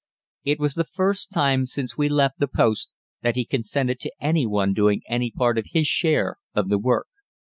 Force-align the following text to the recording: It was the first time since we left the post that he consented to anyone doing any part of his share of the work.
It 0.43 0.57
was 0.59 0.73
the 0.73 0.83
first 0.83 1.31
time 1.31 1.67
since 1.67 1.95
we 1.95 2.09
left 2.09 2.39
the 2.39 2.47
post 2.47 2.89
that 3.21 3.35
he 3.35 3.45
consented 3.45 3.99
to 3.99 4.11
anyone 4.19 4.73
doing 4.73 5.03
any 5.07 5.29
part 5.29 5.59
of 5.59 5.67
his 5.73 5.85
share 5.85 6.37
of 6.55 6.69
the 6.69 6.79
work. 6.79 7.05